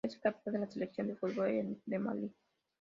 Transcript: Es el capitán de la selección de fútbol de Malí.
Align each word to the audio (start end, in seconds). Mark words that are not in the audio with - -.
Es 0.03 0.15
el 0.15 0.21
capitán 0.21 0.53
de 0.53 0.59
la 0.61 0.67
selección 0.67 1.07
de 1.09 1.15
fútbol 1.15 1.77
de 1.85 1.99
Malí. 1.99 2.33